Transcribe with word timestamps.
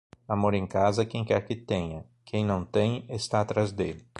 Amor 0.27 0.55
em 0.55 0.65
casa, 0.65 1.05
quem 1.05 1.23
quer 1.23 1.45
que 1.45 1.55
tenha; 1.55 2.03
quem 2.25 2.43
não 2.43 2.65
tem, 2.65 3.05
está 3.07 3.41
atrás 3.41 3.71
dele. 3.71 4.03